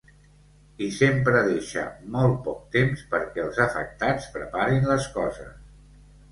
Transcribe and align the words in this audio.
I 0.85 0.87
sempre 0.95 1.43
deixa 1.47 1.83
molt 2.15 2.41
poc 2.49 2.65
temps 2.77 3.05
perquè 3.13 3.45
els 3.47 3.63
afectats 3.69 4.29
preparin 4.41 4.93
les 4.95 5.09
coses. 5.23 5.57